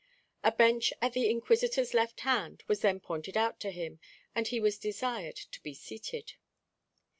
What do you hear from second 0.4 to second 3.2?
A bench at the Inquisitor's left hand was then